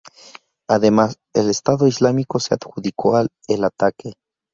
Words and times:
Además, 0.67 1.19
el 1.31 1.47
Estado 1.51 1.85
Islámico 1.85 2.39
se 2.39 2.55
adjudicó 2.55 3.19
el 3.47 3.63
ataque. 3.63 4.13